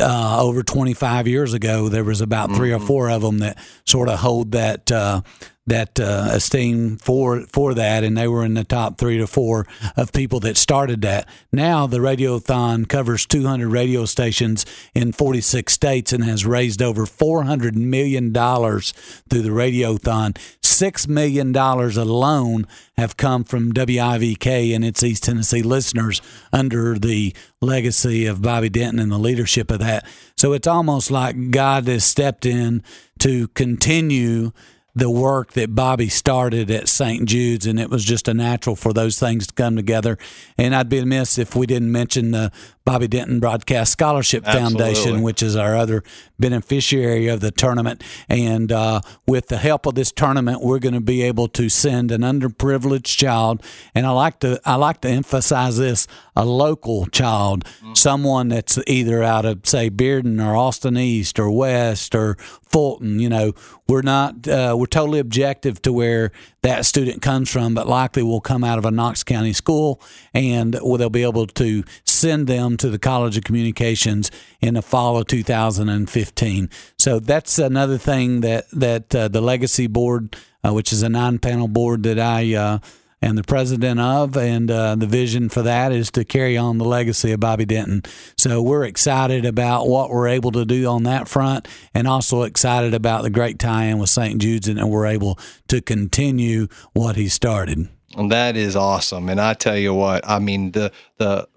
Uh, 0.00 0.40
over 0.40 0.62
25 0.62 1.26
years 1.26 1.54
ago, 1.54 1.88
there 1.88 2.04
was 2.04 2.20
about 2.20 2.54
3 2.54 2.70
mm-hmm. 2.70 2.82
or 2.82 2.86
four 2.86 3.10
of 3.10 3.20
them 3.20 3.38
that 3.38 3.58
sort 3.84 4.08
of 4.08 4.20
hold 4.20 4.52
that 4.52 4.92
uh, 4.92 5.22
that 5.68 6.00
uh, 6.00 6.28
esteem 6.30 6.96
for 6.96 7.42
for 7.42 7.74
that, 7.74 8.04
and 8.04 8.16
they 8.16 8.28
were 8.28 8.44
in 8.44 8.54
the 8.54 8.64
top 8.64 8.98
three 8.98 9.18
to 9.18 9.26
four 9.26 9.66
of 9.96 10.12
people 10.12 10.40
that 10.40 10.56
started 10.56 11.02
that. 11.02 11.28
Now 11.52 11.86
the 11.86 11.98
Radiothon 11.98 12.88
covers 12.88 13.26
200 13.26 13.68
radio 13.68 14.04
stations 14.04 14.66
in 14.94 15.12
46 15.12 15.72
states 15.72 16.12
and 16.12 16.24
has 16.24 16.46
raised 16.46 16.82
over 16.82 17.06
400 17.06 17.76
million 17.76 18.32
dollars 18.32 18.92
through 19.28 19.42
the 19.42 19.50
Radiothon. 19.50 20.36
Six 20.62 21.08
million 21.08 21.52
dollars 21.52 21.96
alone 21.96 22.66
have 22.96 23.16
come 23.16 23.44
from 23.44 23.72
WIVK 23.72 24.74
and 24.74 24.84
its 24.84 25.02
East 25.02 25.24
Tennessee 25.24 25.62
listeners 25.62 26.20
under 26.52 26.98
the 26.98 27.34
legacy 27.60 28.26
of 28.26 28.42
Bobby 28.42 28.68
Denton 28.68 28.98
and 28.98 29.10
the 29.10 29.18
leadership 29.18 29.70
of 29.70 29.80
that. 29.80 30.06
So 30.36 30.52
it's 30.52 30.66
almost 30.66 31.10
like 31.10 31.50
God 31.50 31.88
has 31.88 32.04
stepped 32.04 32.46
in 32.46 32.82
to 33.20 33.48
continue 33.48 34.52
the 34.98 35.10
work 35.10 35.52
that 35.52 35.76
Bobby 35.76 36.08
started 36.08 36.70
at 36.72 36.88
St. 36.88 37.24
Jude's, 37.24 37.66
and 37.66 37.78
it 37.78 37.88
was 37.88 38.04
just 38.04 38.26
a 38.26 38.34
natural 38.34 38.74
for 38.74 38.92
those 38.92 39.18
things 39.18 39.46
to 39.46 39.54
come 39.54 39.76
together. 39.76 40.18
And 40.56 40.74
I'd 40.74 40.88
be 40.88 40.98
amiss 40.98 41.38
if 41.38 41.54
we 41.54 41.66
didn't 41.66 41.92
mention 41.92 42.32
the 42.32 42.50
Bobby 42.88 43.06
Denton 43.06 43.38
Broadcast 43.38 43.92
Scholarship 43.92 44.44
Absolutely. 44.46 44.94
Foundation, 44.94 45.22
which 45.22 45.42
is 45.42 45.54
our 45.54 45.76
other 45.76 46.02
beneficiary 46.38 47.28
of 47.28 47.40
the 47.40 47.50
tournament. 47.50 48.02
And 48.30 48.72
uh, 48.72 49.02
with 49.26 49.48
the 49.48 49.58
help 49.58 49.84
of 49.84 49.94
this 49.94 50.10
tournament, 50.10 50.62
we're 50.62 50.78
going 50.78 50.94
to 50.94 51.00
be 51.02 51.20
able 51.20 51.48
to 51.48 51.68
send 51.68 52.10
an 52.10 52.22
underprivileged 52.22 53.14
child, 53.14 53.62
and 53.94 54.06
I 54.06 54.10
like 54.10 54.40
to 54.40 54.58
I 54.64 54.76
like 54.76 55.02
to 55.02 55.08
emphasize 55.08 55.76
this: 55.76 56.06
a 56.34 56.46
local 56.46 57.04
child, 57.06 57.64
mm-hmm. 57.64 57.92
someone 57.92 58.48
that's 58.48 58.78
either 58.86 59.22
out 59.22 59.44
of 59.44 59.60
say 59.66 59.90
Bearden 59.90 60.42
or 60.42 60.56
Austin 60.56 60.96
East 60.96 61.38
or 61.38 61.50
West 61.50 62.14
or 62.14 62.36
Fulton. 62.38 63.20
You 63.20 63.28
know, 63.28 63.52
we're 63.86 64.00
not 64.00 64.48
uh, 64.48 64.74
we're 64.78 64.86
totally 64.88 65.18
objective 65.18 65.80
to 65.82 65.92
where 65.92 66.32
that 66.62 66.84
student 66.84 67.22
comes 67.22 67.50
from, 67.50 67.74
but 67.74 67.86
likely 67.86 68.22
will 68.22 68.40
come 68.40 68.64
out 68.64 68.78
of 68.78 68.84
a 68.84 68.90
Knox 68.90 69.22
County 69.22 69.52
school, 69.52 70.00
and 70.34 70.74
they'll 70.74 71.10
be 71.10 71.22
able 71.22 71.46
to 71.46 71.84
send 72.04 72.46
them 72.46 72.76
to 72.78 72.90
the 72.90 72.98
College 72.98 73.36
of 73.36 73.44
Communications 73.44 74.30
in 74.60 74.74
the 74.74 74.82
fall 74.82 75.16
of 75.16 75.26
2015. 75.26 76.70
So 76.98 77.20
that's 77.20 77.58
another 77.58 77.98
thing 77.98 78.40
that 78.40 78.68
that 78.72 79.14
uh, 79.14 79.28
the 79.28 79.40
Legacy 79.40 79.86
Board, 79.86 80.36
uh, 80.64 80.72
which 80.72 80.92
is 80.92 81.02
a 81.02 81.08
nine-panel 81.08 81.68
board 81.68 82.02
that 82.02 82.18
I 82.18 82.80
am 83.22 83.36
the 83.36 83.42
president 83.42 84.00
of, 84.00 84.36
and 84.36 84.70
uh, 84.70 84.94
the 84.94 85.06
vision 85.06 85.48
for 85.48 85.62
that 85.62 85.92
is 85.92 86.10
to 86.12 86.24
carry 86.24 86.56
on 86.56 86.78
the 86.78 86.84
legacy 86.84 87.32
of 87.32 87.40
Bobby 87.40 87.64
Denton. 87.64 88.02
So 88.36 88.62
we're 88.62 88.84
excited 88.84 89.44
about 89.44 89.88
what 89.88 90.10
we're 90.10 90.28
able 90.28 90.52
to 90.52 90.64
do 90.64 90.86
on 90.86 91.02
that 91.04 91.28
front, 91.28 91.66
and 91.94 92.06
also 92.06 92.42
excited 92.42 92.94
about 92.94 93.22
the 93.22 93.30
great 93.30 93.58
tie-in 93.58 93.98
with 93.98 94.10
St. 94.10 94.40
Jude's, 94.40 94.68
and 94.68 94.90
we're 94.90 95.06
able 95.06 95.38
to 95.68 95.80
continue 95.80 96.68
what 96.92 97.16
he 97.16 97.28
started. 97.28 97.88
And 98.16 98.32
that 98.32 98.56
is 98.56 98.74
awesome. 98.74 99.28
And 99.28 99.40
I 99.40 99.54
tell 99.54 99.76
you 99.76 99.94
what, 99.94 100.28
I 100.28 100.38
mean 100.38 100.72
the 100.72 100.92
the 101.18 101.48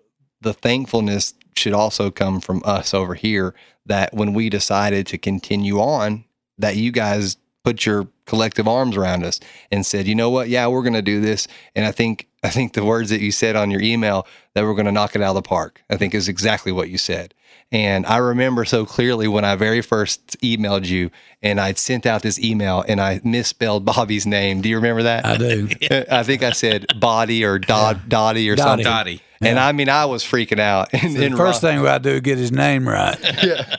the 0.41 0.53
thankfulness 0.53 1.33
should 1.55 1.73
also 1.73 2.11
come 2.11 2.41
from 2.41 2.61
us 2.65 2.93
over 2.93 3.13
here 3.13 3.53
that 3.85 4.13
when 4.13 4.33
we 4.33 4.49
decided 4.49 5.07
to 5.07 5.17
continue 5.17 5.79
on, 5.79 6.25
that 6.57 6.75
you 6.75 6.91
guys 6.91 7.37
put 7.63 7.85
your 7.85 8.07
collective 8.25 8.67
arms 8.67 8.97
around 8.97 9.23
us 9.23 9.39
and 9.71 9.85
said, 9.85 10.07
you 10.07 10.15
know 10.15 10.29
what? 10.29 10.49
Yeah, 10.49 10.67
we're 10.67 10.81
going 10.81 10.93
to 10.93 11.01
do 11.01 11.21
this. 11.21 11.47
And 11.75 11.85
I 11.85 11.91
think 11.91 12.27
I 12.43 12.49
think 12.49 12.73
the 12.73 12.83
words 12.83 13.11
that 13.11 13.21
you 13.21 13.31
said 13.31 13.55
on 13.55 13.69
your 13.69 13.81
email 13.81 14.25
that 14.55 14.63
we're 14.63 14.73
going 14.73 14.87
to 14.87 14.91
knock 14.91 15.15
it 15.15 15.21
out 15.21 15.29
of 15.29 15.35
the 15.35 15.47
park. 15.47 15.83
I 15.89 15.97
think 15.97 16.15
is 16.15 16.27
exactly 16.27 16.71
what 16.71 16.89
you 16.89 16.97
said. 16.97 17.33
And 17.71 18.05
I 18.05 18.17
remember 18.17 18.65
so 18.65 18.85
clearly 18.85 19.27
when 19.29 19.45
I 19.45 19.55
very 19.55 19.81
first 19.81 20.37
emailed 20.41 20.85
you 20.87 21.09
and 21.41 21.59
I 21.59 21.73
sent 21.73 22.05
out 22.05 22.21
this 22.21 22.37
email 22.37 22.83
and 22.85 22.99
I 22.99 23.21
misspelled 23.23 23.85
Bobby's 23.85 24.25
name. 24.25 24.61
Do 24.61 24.67
you 24.67 24.75
remember 24.75 25.03
that? 25.03 25.25
I 25.25 25.37
do. 25.37 25.69
I 26.11 26.23
think 26.23 26.43
I 26.43 26.51
said 26.51 26.87
Body 26.99 27.45
or 27.45 27.59
Dot 27.59 28.09
Dottie 28.09 28.49
or 28.49 28.55
Dottie. 28.55 28.83
something. 28.83 28.83
Dottie. 28.83 29.21
And 29.41 29.59
I 29.59 29.71
mean, 29.71 29.89
I 29.89 30.05
was 30.05 30.23
freaking 30.23 30.59
out. 30.59 30.89
And, 30.93 31.15
The 31.15 31.25
and 31.25 31.35
first 31.37 31.63
Ron- 31.63 31.75
thing 31.77 31.87
I 31.87 31.97
do 31.97 32.19
get 32.21 32.37
his 32.37 32.51
name 32.51 32.87
right. 32.87 33.17
yeah. 33.43 33.77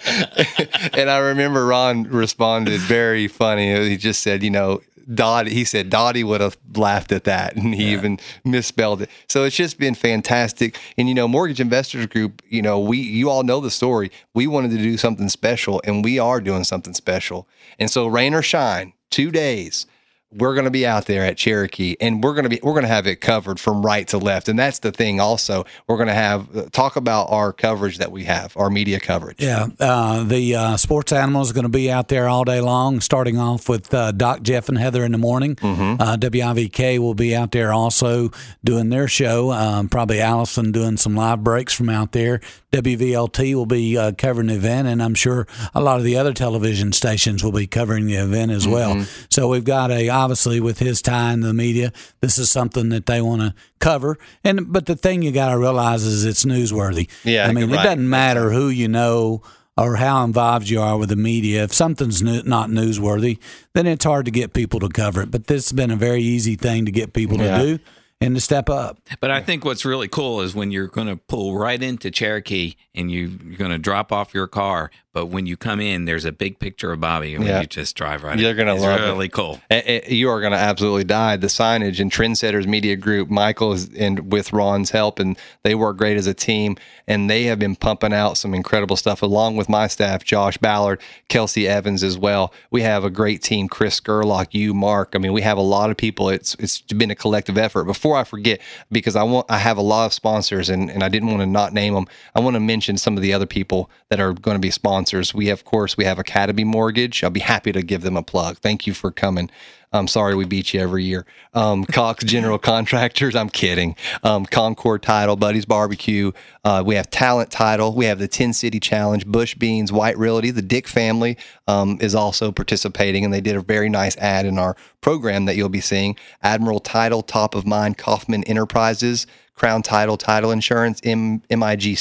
and 0.92 1.08
I 1.08 1.18
remember 1.18 1.64
Ron 1.66 2.04
responded 2.04 2.80
very 2.80 3.28
funny. 3.28 3.88
He 3.88 3.96
just 3.96 4.22
said, 4.22 4.42
you 4.42 4.50
know, 4.50 4.80
Dottie, 5.12 5.52
he 5.52 5.64
said 5.64 5.90
Dottie 5.90 6.24
would 6.24 6.40
have 6.40 6.56
laughed 6.74 7.12
at 7.12 7.24
that 7.24 7.56
and 7.56 7.74
he 7.74 7.92
even 7.92 8.18
misspelled 8.44 9.02
it. 9.02 9.10
So 9.28 9.44
it's 9.44 9.56
just 9.56 9.78
been 9.78 9.94
fantastic. 9.94 10.78
And, 10.96 11.08
you 11.08 11.14
know, 11.14 11.26
Mortgage 11.28 11.60
Investors 11.60 12.06
Group, 12.06 12.42
you 12.48 12.62
know, 12.62 12.78
we, 12.80 12.98
you 12.98 13.30
all 13.30 13.42
know 13.42 13.60
the 13.60 13.70
story. 13.70 14.10
We 14.34 14.46
wanted 14.46 14.70
to 14.72 14.78
do 14.78 14.96
something 14.96 15.28
special 15.28 15.80
and 15.84 16.04
we 16.04 16.18
are 16.18 16.40
doing 16.40 16.64
something 16.64 16.94
special. 16.94 17.46
And 17.78 17.90
so 17.90 18.06
rain 18.06 18.34
or 18.34 18.42
shine, 18.42 18.92
two 19.10 19.30
days, 19.30 19.86
we're 20.34 20.54
going 20.54 20.64
to 20.64 20.70
be 20.70 20.86
out 20.86 21.06
there 21.06 21.24
at 21.24 21.36
Cherokee 21.36 21.96
and 22.00 22.22
we're 22.24 22.32
going 22.32 22.44
to 22.44 22.48
be 22.48 22.58
we're 22.62 22.72
going 22.72 22.82
to 22.84 22.88
have 22.88 23.06
it 23.06 23.20
covered 23.20 23.60
from 23.60 23.84
right 23.84 24.06
to 24.08 24.18
left 24.18 24.48
and 24.48 24.58
that's 24.58 24.78
the 24.80 24.92
thing 24.92 25.20
also 25.20 25.64
we're 25.86 25.96
going 25.96 26.08
to 26.08 26.14
have 26.14 26.70
talk 26.72 26.96
about 26.96 27.30
our 27.30 27.52
coverage 27.52 27.98
that 27.98 28.10
we 28.12 28.24
have 28.24 28.56
our 28.56 28.70
media 28.70 28.98
coverage 29.00 29.40
Yeah, 29.40 29.66
uh, 29.80 30.24
the 30.24 30.54
uh, 30.54 30.76
sports 30.76 31.12
animal 31.12 31.42
is 31.42 31.52
going 31.52 31.64
to 31.64 31.68
be 31.68 31.90
out 31.90 32.08
there 32.08 32.28
all 32.28 32.44
day 32.44 32.60
long, 32.60 33.00
starting 33.00 33.38
off 33.38 33.68
with 33.68 33.92
uh, 33.92 34.12
Doc 34.12 34.42
Jeff 34.42 34.68
and 34.68 34.78
Heather 34.78 35.04
in 35.04 35.12
the 35.12 35.18
morning. 35.18 35.56
Uh, 35.62 36.16
WIVK 36.16 36.98
will 36.98 37.14
be 37.14 37.34
out 37.36 37.52
there 37.52 37.72
also 37.72 38.30
doing 38.64 38.88
their 38.88 39.08
show. 39.08 39.52
Um, 39.52 39.88
probably 39.88 40.20
Allison 40.20 40.72
doing 40.72 40.96
some 40.96 41.14
live 41.14 41.42
breaks 41.44 41.72
from 41.72 41.88
out 41.88 42.12
there. 42.12 42.40
WVLT 42.72 43.54
will 43.54 43.66
be 43.66 43.98
uh, 43.98 44.12
covering 44.12 44.46
the 44.46 44.54
event, 44.54 44.88
and 44.88 45.02
I'm 45.02 45.14
sure 45.14 45.46
a 45.74 45.80
lot 45.82 45.98
of 45.98 46.04
the 46.04 46.16
other 46.16 46.32
television 46.32 46.92
stations 46.92 47.44
will 47.44 47.52
be 47.52 47.66
covering 47.66 48.06
the 48.06 48.14
event 48.14 48.50
as 48.50 48.66
well. 48.66 49.04
So 49.28 49.48
we've 49.48 49.64
got 49.64 49.90
a 49.90 50.08
obviously 50.08 50.58
with 50.58 50.78
his 50.78 51.02
tie 51.02 51.34
in 51.34 51.40
the 51.40 51.52
media, 51.52 51.92
this 52.20 52.38
is 52.38 52.50
something 52.50 52.88
that 52.88 53.04
they 53.04 53.20
want 53.20 53.42
to 53.42 53.54
cover. 53.78 54.16
And 54.42 54.72
but 54.72 54.86
the 54.86 54.96
thing 54.96 55.20
you 55.20 55.32
got 55.32 55.50
to 55.50 55.58
realize 55.58 56.02
is 56.04 56.24
it's 56.24 56.46
newsworthy. 56.46 57.10
Yeah, 57.24 57.46
I 57.46 57.52
mean 57.52 57.70
right. 57.70 57.80
it 57.80 57.82
doesn't 57.84 58.08
matter 58.08 58.52
who 58.52 58.68
you 58.68 58.88
know 58.88 59.42
or 59.76 59.96
how 59.96 60.24
involved 60.24 60.68
you 60.70 60.80
are 60.80 60.96
with 60.96 61.10
the 61.10 61.16
media. 61.16 61.64
If 61.64 61.74
something's 61.74 62.22
new, 62.22 62.42
not 62.42 62.70
newsworthy, 62.70 63.38
then 63.74 63.86
it's 63.86 64.04
hard 64.04 64.24
to 64.26 64.30
get 64.30 64.54
people 64.54 64.80
to 64.80 64.88
cover 64.88 65.22
it. 65.22 65.30
But 65.30 65.46
this 65.46 65.68
has 65.68 65.72
been 65.76 65.90
a 65.90 65.96
very 65.96 66.22
easy 66.22 66.56
thing 66.56 66.86
to 66.86 66.90
get 66.90 67.12
people 67.12 67.38
Yeah. 67.38 67.58
to 67.58 67.76
do 67.76 67.82
and 68.22 68.34
to 68.34 68.40
step 68.40 68.70
up. 68.70 68.98
But 69.20 69.30
I 69.30 69.40
think 69.42 69.64
what's 69.64 69.84
really 69.84 70.08
cool 70.08 70.40
is 70.40 70.54
when 70.54 70.70
you're 70.70 70.86
going 70.86 71.08
to 71.08 71.16
pull 71.16 71.56
right 71.56 71.82
into 71.82 72.10
Cherokee 72.10 72.74
and 72.94 73.10
you, 73.10 73.38
you're 73.44 73.58
going 73.58 73.70
to 73.70 73.78
drop 73.78 74.12
off 74.12 74.34
your 74.34 74.46
car, 74.46 74.90
but 75.12 75.26
when 75.26 75.46
you 75.46 75.56
come 75.56 75.80
in, 75.80 76.04
there's 76.06 76.24
a 76.24 76.32
big 76.32 76.58
picture 76.58 76.92
of 76.92 77.00
Bobby, 77.00 77.34
and 77.34 77.44
Yeah. 77.44 77.52
when 77.54 77.60
you 77.62 77.66
just 77.66 77.94
drive 77.96 78.22
right. 78.24 78.34
In. 78.34 78.38
You're 78.40 78.50
in. 78.52 78.56
gonna 78.56 78.74
It's 78.74 78.82
love 78.82 79.00
it. 79.00 79.04
really 79.04 79.28
cool. 79.28 79.60
Eh, 79.70 79.82
eh, 79.84 80.00
you 80.08 80.28
are 80.30 80.40
going 80.40 80.52
to 80.52 80.58
absolutely 80.58 81.04
die. 81.04 81.36
The 81.36 81.48
signage 81.48 82.00
and 82.00 82.10
Trendsetters 82.10 82.66
Media 82.66 82.96
Group, 82.96 83.28
Michael 83.30 83.72
is 83.72 83.90
and 83.98 84.32
with 84.32 84.52
Ron's 84.52 84.90
help, 84.90 85.18
and 85.18 85.36
they 85.64 85.74
work 85.74 85.96
great 85.98 86.16
as 86.16 86.26
a 86.26 86.34
team. 86.34 86.76
And 87.08 87.28
they 87.28 87.42
have 87.44 87.58
been 87.58 87.76
pumping 87.76 88.12
out 88.14 88.38
some 88.38 88.54
incredible 88.54 88.96
stuff 88.96 89.22
along 89.22 89.56
with 89.56 89.68
my 89.68 89.86
staff, 89.88 90.24
Josh 90.24 90.56
Ballard, 90.56 91.00
Kelsey 91.28 91.66
Evans 91.68 92.02
as 92.04 92.16
well. 92.16 92.54
We 92.70 92.80
have 92.82 93.04
a 93.04 93.10
great 93.10 93.42
team, 93.42 93.68
Chris 93.68 94.00
Gerlock, 94.00 94.48
you, 94.52 94.72
Mark. 94.72 95.12
I 95.14 95.18
mean, 95.18 95.32
we 95.32 95.42
have 95.42 95.58
a 95.58 95.62
lot 95.62 95.90
of 95.90 95.96
people. 95.96 96.28
It's 96.30 96.54
it's 96.58 96.80
been 96.80 97.10
a 97.10 97.14
collective 97.16 97.58
effort. 97.58 97.84
Before 97.84 98.16
I 98.16 98.24
forget, 98.24 98.60
because 98.90 99.16
I 99.16 99.24
want 99.24 99.46
I 99.50 99.58
have 99.58 99.76
a 99.76 99.82
lot 99.82 100.06
of 100.06 100.12
sponsors, 100.12 100.70
and 100.70 100.90
and 100.90 101.02
I 101.02 101.08
didn't 101.08 101.28
want 101.28 101.40
to 101.40 101.46
not 101.46 101.74
name 101.74 101.92
them. 101.94 102.06
I 102.34 102.40
want 102.40 102.54
to 102.54 102.60
mention 102.60 102.96
some 102.96 103.16
of 103.16 103.22
the 103.22 103.32
other 103.34 103.46
people 103.46 103.90
that 104.08 104.20
are 104.20 104.32
going 104.32 104.54
to 104.54 104.60
be 104.60 104.70
sponsors. 104.70 105.01
We 105.34 105.46
have, 105.46 105.60
of 105.60 105.64
course, 105.64 105.96
we 105.96 106.04
have 106.04 106.18
Academy 106.18 106.64
Mortgage. 106.64 107.24
I'll 107.24 107.30
be 107.30 107.40
happy 107.40 107.72
to 107.72 107.82
give 107.82 108.02
them 108.02 108.16
a 108.16 108.22
plug. 108.22 108.58
Thank 108.58 108.86
you 108.86 108.94
for 108.94 109.10
coming. 109.10 109.50
I'm 109.92 110.08
sorry 110.08 110.34
we 110.34 110.44
beat 110.44 110.72
you 110.72 110.80
every 110.80 111.04
year. 111.04 111.26
Um, 111.52 111.84
Cox 111.92 112.24
General 112.24 112.58
Contractors. 112.58 113.36
I'm 113.36 113.48
kidding. 113.48 113.94
Um, 114.22 114.46
Concord 114.46 115.02
Title, 115.02 115.36
Buddy's 115.36 115.66
Barbecue. 115.66 116.32
Uh, 116.64 116.82
we 116.84 116.94
have 116.94 117.10
Talent 117.10 117.50
Title. 117.50 117.94
We 117.94 118.06
have 118.06 118.18
the 118.18 118.28
Tin 118.28 118.52
City 118.52 118.80
Challenge, 118.80 119.26
Bush 119.26 119.54
Beans, 119.54 119.92
White 119.92 120.16
Realty. 120.16 120.50
The 120.50 120.62
Dick 120.62 120.88
family 120.88 121.36
um, 121.66 121.98
is 122.00 122.14
also 122.14 122.50
participating, 122.52 123.24
and 123.24 123.32
they 123.32 123.40
did 123.40 123.56
a 123.56 123.60
very 123.60 123.88
nice 123.88 124.16
ad 124.16 124.46
in 124.46 124.58
our 124.58 124.76
program 125.00 125.44
that 125.44 125.56
you'll 125.56 125.68
be 125.68 125.80
seeing. 125.80 126.16
Admiral 126.42 126.80
Title, 126.80 127.22
Top 127.22 127.54
of 127.54 127.66
Mind, 127.66 127.98
Kaufman 127.98 128.44
Enterprises, 128.44 129.26
Crown 129.54 129.82
Title, 129.82 130.16
Title 130.16 130.50
Insurance, 130.50 131.00
M- 131.04 131.42
MIG 131.50 131.98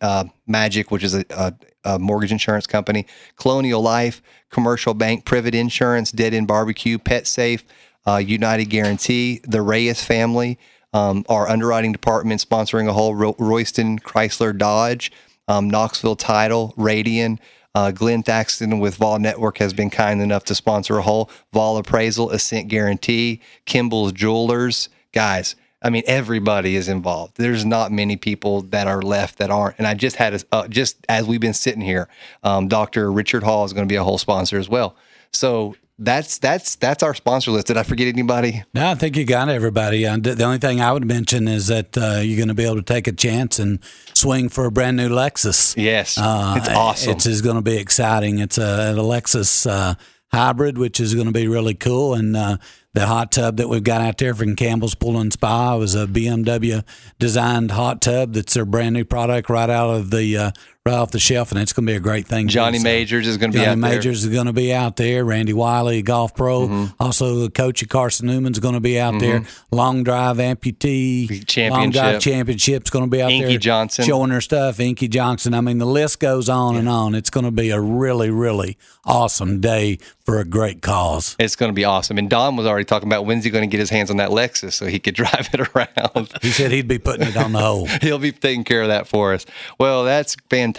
uh, 0.00 0.24
Magic, 0.46 0.90
which 0.90 1.02
is 1.02 1.14
a, 1.14 1.24
a, 1.30 1.54
a 1.84 1.98
mortgage 1.98 2.32
insurance 2.32 2.66
company, 2.66 3.06
Colonial 3.36 3.80
Life, 3.80 4.22
Commercial 4.50 4.94
Bank, 4.94 5.24
Privet 5.24 5.54
Insurance, 5.54 6.12
Dead 6.12 6.34
End 6.34 6.46
Barbecue, 6.46 6.98
Pet 6.98 7.26
Safe, 7.26 7.64
uh, 8.06 8.16
United 8.16 8.66
Guaranty, 8.66 9.40
the 9.44 9.62
Reyes 9.62 10.02
family, 10.02 10.58
um, 10.92 11.24
our 11.28 11.48
underwriting 11.48 11.92
department 11.92 12.40
sponsoring 12.46 12.88
a 12.88 12.92
whole 12.92 13.14
Ro- 13.14 13.36
Royston 13.38 13.98
Chrysler 13.98 14.56
Dodge, 14.56 15.10
um, 15.48 15.68
Knoxville 15.70 16.16
Title, 16.16 16.74
Radian. 16.76 17.38
Uh, 17.74 17.90
Glenn 17.90 18.22
Thaxton 18.22 18.80
with 18.80 18.96
Vol 18.96 19.18
Network 19.18 19.56
has 19.56 19.72
been 19.72 19.88
kind 19.88 20.20
enough 20.20 20.44
to 20.44 20.54
sponsor 20.54 20.98
a 20.98 21.02
whole 21.02 21.30
Vol 21.54 21.78
Appraisal, 21.78 22.30
Ascent 22.30 22.68
Guarantee, 22.68 23.40
Kimball's 23.64 24.12
Jewelers. 24.12 24.90
Guys, 25.14 25.56
I 25.82 25.90
mean, 25.90 26.02
everybody 26.06 26.76
is 26.76 26.88
involved. 26.88 27.36
There's 27.36 27.64
not 27.64 27.90
many 27.92 28.16
people 28.16 28.62
that 28.62 28.86
are 28.86 29.02
left 29.02 29.38
that 29.38 29.50
aren't. 29.50 29.76
And 29.78 29.86
I 29.86 29.94
just 29.94 30.16
had, 30.16 30.34
a, 30.34 30.40
uh, 30.52 30.68
just 30.68 30.96
as 31.08 31.26
we've 31.26 31.40
been 31.40 31.54
sitting 31.54 31.82
here, 31.82 32.08
um, 32.42 32.68
Dr. 32.68 33.10
Richard 33.10 33.42
Hall 33.42 33.64
is 33.64 33.72
going 33.72 33.86
to 33.86 33.92
be 33.92 33.96
a 33.96 34.04
whole 34.04 34.18
sponsor 34.18 34.58
as 34.58 34.68
well. 34.68 34.96
So 35.32 35.74
that's 35.98 36.38
that's 36.38 36.74
that's 36.76 37.02
our 37.02 37.14
sponsor 37.14 37.50
list. 37.52 37.66
Did 37.68 37.76
I 37.76 37.82
forget 37.84 38.08
anybody? 38.08 38.64
No, 38.74 38.90
I 38.90 38.94
think 38.94 39.16
you 39.16 39.24
got 39.24 39.48
everybody. 39.48 40.06
Uh, 40.06 40.16
the 40.16 40.42
only 40.42 40.58
thing 40.58 40.80
I 40.80 40.90
would 40.92 41.04
mention 41.06 41.46
is 41.46 41.68
that 41.68 41.96
uh, 41.96 42.20
you're 42.22 42.36
going 42.38 42.48
to 42.48 42.54
be 42.54 42.64
able 42.64 42.76
to 42.76 42.82
take 42.82 43.06
a 43.06 43.12
chance 43.12 43.58
and 43.58 43.78
swing 44.14 44.48
for 44.48 44.64
a 44.64 44.70
brand 44.70 44.96
new 44.96 45.08
Lexus. 45.08 45.74
Yes, 45.76 46.18
Uh, 46.18 46.54
it's 46.56 46.68
awesome. 46.68 47.12
It 47.12 47.26
is 47.26 47.40
going 47.42 47.56
to 47.56 47.62
be 47.62 47.76
exciting. 47.76 48.38
It's 48.40 48.58
a, 48.58 48.94
a 48.96 49.02
Lexus 49.02 49.70
uh, 49.70 49.94
hybrid, 50.32 50.78
which 50.78 50.98
is 50.98 51.14
going 51.14 51.26
to 51.26 51.32
be 51.32 51.46
really 51.46 51.74
cool. 51.74 52.14
And 52.14 52.36
uh, 52.36 52.56
the 52.94 53.06
hot 53.06 53.32
tub 53.32 53.56
that 53.56 53.68
we've 53.68 53.84
got 53.84 54.00
out 54.00 54.18
there 54.18 54.34
from 54.34 54.54
Campbell's 54.54 54.94
Pool 54.94 55.18
and 55.18 55.32
Spa 55.32 55.76
was 55.76 55.94
a 55.94 56.06
BMW 56.06 56.84
designed 57.18 57.70
hot 57.70 58.02
tub. 58.02 58.34
That's 58.34 58.54
their 58.54 58.66
brand 58.66 58.94
new 58.94 59.04
product 59.04 59.48
right 59.48 59.70
out 59.70 59.90
of 59.90 60.10
the 60.10 60.36
uh, 60.36 60.50
right 60.84 60.94
off 60.94 61.12
the 61.12 61.18
shelf, 61.20 61.52
and 61.52 61.60
it's 61.60 61.72
going 61.72 61.86
to 61.86 61.92
be 61.92 61.96
a 61.96 62.00
great 62.00 62.26
thing. 62.26 62.48
Johnny 62.48 62.78
So, 62.78 62.84
Majors 62.84 63.28
is 63.28 63.36
going 63.36 63.52
to 63.52 63.58
be 63.58 63.64
Johnny 63.64 63.80
out 63.80 63.80
there. 63.80 63.90
Mm-hmm. 63.90 63.96
Majors 63.98 64.24
is 64.24 64.32
going 64.32 64.46
to 64.46 64.52
be 64.52 64.72
out 64.74 64.96
there. 64.96 65.24
Randy 65.24 65.52
Wiley, 65.52 66.02
golf 66.02 66.34
pro. 66.34 66.88
Also, 66.98 67.36
the 67.36 67.50
coach 67.50 67.82
of 67.82 67.88
Carson 67.88 68.26
Newman's 68.26 68.58
going 68.58 68.74
to 68.74 68.80
be 68.80 68.98
out 68.98 69.20
there. 69.20 69.44
Long 69.70 70.02
drive 70.02 70.38
amputee 70.38 71.28
Long 71.70 71.90
drive 71.90 72.20
Championship. 72.20 72.20
championship's 72.20 72.90
going 72.90 73.04
to 73.04 73.10
be 73.10 73.22
out 73.22 73.28
there. 73.28 73.36
Inky 73.36 73.48
there. 73.50 73.58
Johnson. 73.58 74.04
showing 74.04 74.30
her 74.30 74.40
stuff. 74.40 74.80
Inky 74.80 75.06
Johnson. 75.08 75.54
I 75.54 75.60
mean, 75.60 75.78
the 75.78 75.86
list 75.86 76.18
goes 76.18 76.48
on 76.48 76.76
and 76.76 76.88
on. 76.88 77.14
It's 77.14 77.30
going 77.30 77.44
to 77.46 77.52
be 77.52 77.70
a 77.70 77.80
really, 77.80 78.30
really 78.30 78.76
awesome 79.04 79.60
day 79.60 79.98
for 80.24 80.38
a 80.38 80.44
great 80.44 80.82
cause. 80.82 81.36
It's 81.38 81.56
going 81.56 81.70
to 81.70 81.74
be 81.74 81.84
awesome. 81.84 82.18
And 82.18 82.28
Don 82.30 82.56
was 82.56 82.66
already 82.66 82.84
talking 82.84 83.08
about 83.08 83.24
when's 83.26 83.44
he 83.44 83.50
going 83.50 83.68
to 83.68 83.70
get 83.72 83.80
his 83.80 83.90
hands 83.90 84.10
on 84.10 84.16
that 84.18 84.30
Lexus 84.30 84.72
so 84.72 84.86
he 84.86 84.98
could 84.98 85.14
drive 85.16 85.48
it 85.52 85.60
around. 85.76 86.32
He 86.42 86.50
said 86.50 86.72
he'd 86.72 86.88
be 86.88 86.98
putting 86.98 87.26
it 87.28 87.36
on 87.36 87.52
the 87.52 87.58
hole. 87.60 87.86
He'll 88.02 88.18
be 88.18 88.32
taking 88.32 88.64
care 88.64 88.82
of 88.82 88.88
that 88.88 89.06
for 89.06 89.32
us. 89.34 89.46
Well, 89.78 90.04
that's 90.04 90.34
fantastic. 90.50 90.71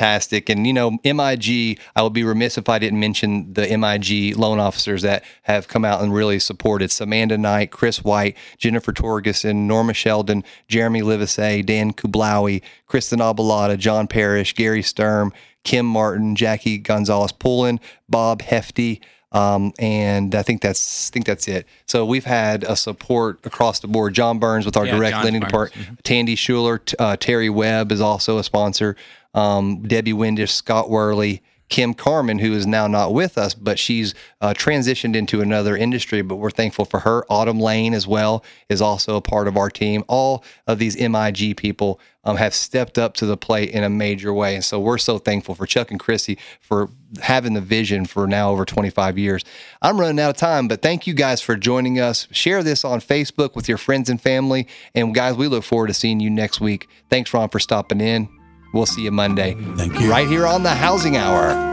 And, 0.49 0.65
you 0.67 0.73
know, 0.73 0.97
MIG, 1.03 1.79
I 1.95 2.01
would 2.01 2.13
be 2.13 2.23
remiss 2.23 2.57
if 2.57 2.69
I 2.69 2.79
didn't 2.79 2.99
mention 2.99 3.53
the 3.53 3.77
MIG 3.77 4.37
loan 4.37 4.59
officers 4.59 5.01
that 5.03 5.23
have 5.43 5.67
come 5.67 5.85
out 5.85 6.01
and 6.01 6.13
really 6.13 6.39
supported 6.39 6.91
Samantha 6.91 7.37
Knight, 7.37 7.71
Chris 7.71 8.03
White, 8.03 8.37
Jennifer 8.57 8.91
Torgerson, 8.91 9.67
Norma 9.67 9.93
Sheldon, 9.93 10.43
Jeremy 10.67 11.01
Livesay, 11.01 11.65
Dan 11.65 11.93
Kublawi, 11.93 12.61
Kristen 12.87 13.19
Abalata, 13.19 13.77
John 13.77 14.07
Parrish, 14.07 14.53
Gary 14.53 14.81
Sturm, 14.83 15.33
Kim 15.63 15.85
Martin, 15.85 16.35
Jackie 16.35 16.77
Gonzalez 16.77 17.31
Pullen, 17.31 17.79
Bob 18.09 18.41
Hefty, 18.41 19.01
um, 19.31 19.73
and 19.79 20.35
I 20.35 20.43
think 20.43 20.61
that's 20.61 21.09
I 21.09 21.11
think 21.11 21.25
that's 21.25 21.47
it. 21.47 21.65
So 21.87 22.05
we've 22.05 22.25
had 22.25 22.63
a 22.63 22.75
support 22.75 23.39
across 23.45 23.79
the 23.79 23.87
board. 23.87 24.13
John 24.13 24.37
Burns 24.37 24.63
with 24.65 24.77
our 24.77 24.85
Yeah, 24.85 24.95
direct 24.95 25.13
John 25.15 25.23
lending 25.23 25.41
Burns. 25.41 25.51
department. 25.71 26.03
Tandy 26.03 26.35
Schuler, 26.35 26.81
uh, 26.99 27.15
Terry 27.19 27.49
Webb 27.49 27.91
is 27.91 27.99
also 27.99 28.37
a 28.37 28.43
sponsor. 28.43 28.95
Um, 29.33 29.81
Debbie 29.83 30.13
Windish, 30.13 30.51
Scott 30.51 30.89
Worley, 30.89 31.41
Kim 31.73 31.95
Carmen, 31.95 32.37
who 32.37 32.53
is 32.53 32.67
now 32.67 32.85
not 32.85 33.13
with 33.13 33.35
us, 33.35 33.55
but 33.55 33.79
she's 33.79 34.13
uh, 34.41 34.53
transitioned 34.53 35.15
into 35.15 35.41
another 35.41 35.75
industry. 35.75 36.21
But 36.21 36.35
we're 36.35 36.51
thankful 36.51 36.85
for 36.85 36.99
her. 36.99 37.25
Autumn 37.29 37.59
Lane 37.59 37.95
as 37.95 38.05
well 38.05 38.43
is 38.69 38.79
also 38.79 39.15
a 39.15 39.21
part 39.21 39.47
of 39.47 39.57
our 39.57 39.71
team. 39.71 40.03
All 40.07 40.43
of 40.67 40.77
these 40.77 40.95
MIG 40.95 41.57
people 41.57 41.99
um, 42.25 42.37
have 42.37 42.53
stepped 42.53 42.99
up 42.99 43.15
to 43.15 43.25
the 43.25 43.37
plate 43.37 43.71
in 43.71 43.83
a 43.83 43.89
major 43.89 44.31
way. 44.31 44.53
And 44.53 44.63
so 44.63 44.79
we're 44.79 44.99
so 44.99 45.17
thankful 45.17 45.55
for 45.55 45.65
Chuck 45.65 45.89
and 45.89 45.99
Chrissy 45.99 46.37
for 46.59 46.89
having 47.21 47.53
the 47.53 47.61
vision 47.61 48.05
for 48.05 48.27
now 48.27 48.51
over 48.51 48.65
25 48.65 49.17
years. 49.17 49.43
I'm 49.81 49.99
running 49.99 50.19
out 50.19 50.29
of 50.29 50.37
time, 50.37 50.67
but 50.67 50.83
thank 50.83 51.07
you 51.07 51.15
guys 51.15 51.41
for 51.41 51.55
joining 51.55 51.99
us. 51.99 52.27
Share 52.31 52.61
this 52.61 52.85
on 52.85 53.01
Facebook 53.01 53.55
with 53.55 53.67
your 53.67 53.79
friends 53.79 54.11
and 54.11 54.21
family. 54.21 54.67
And 54.93 55.15
guys, 55.15 55.35
we 55.35 55.47
look 55.47 55.63
forward 55.63 55.87
to 55.87 55.95
seeing 55.95 56.19
you 56.19 56.29
next 56.29 56.61
week. 56.61 56.87
Thanks, 57.09 57.33
Ron, 57.33 57.49
for 57.49 57.59
stopping 57.59 57.99
in. 57.99 58.42
We'll 58.73 58.87
see 58.87 59.03
you 59.03 59.11
Monday. 59.11 59.55
Thank 59.75 59.99
you. 59.99 60.09
Right 60.09 60.27
here 60.27 60.45
on 60.45 60.63
the 60.63 60.71
Housing 60.71 61.15
Hour. 61.15 61.71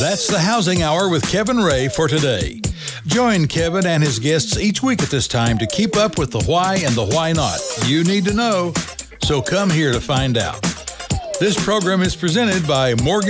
That's 0.00 0.26
the 0.26 0.38
Housing 0.38 0.82
Hour 0.82 1.08
with 1.08 1.22
Kevin 1.28 1.58
Ray 1.58 1.88
for 1.88 2.08
today. 2.08 2.61
Join 3.06 3.48
Kevin 3.48 3.84
and 3.84 4.00
his 4.02 4.20
guests 4.20 4.56
each 4.58 4.80
week 4.80 5.02
at 5.02 5.08
this 5.08 5.26
time 5.26 5.58
to 5.58 5.66
keep 5.66 5.96
up 5.96 6.18
with 6.18 6.30
the 6.30 6.42
why 6.44 6.76
and 6.76 6.94
the 6.94 7.04
why 7.04 7.32
not. 7.32 7.58
You 7.86 8.04
need 8.04 8.24
to 8.26 8.32
know, 8.32 8.72
so 9.22 9.42
come 9.42 9.70
here 9.70 9.92
to 9.92 10.00
find 10.00 10.38
out. 10.38 10.62
This 11.40 11.62
program 11.64 12.02
is 12.02 12.14
presented 12.14 12.66
by 12.66 12.94
Morgan. 13.02 13.20